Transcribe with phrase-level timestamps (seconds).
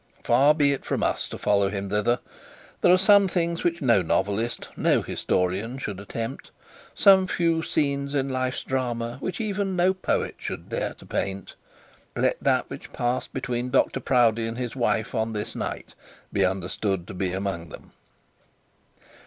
[0.23, 2.21] Far be it from us to follow him thither.
[2.81, 6.49] There are some things which no novelist, no historian, should attempt;
[6.95, 11.53] some few scenes in life's drama which even no poet should dare to paint.
[12.15, 15.93] Let that which passed between Dr Proudie and his wife on this night
[16.33, 17.91] be understood to be among them.